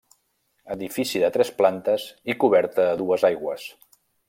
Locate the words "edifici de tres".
0.75-1.51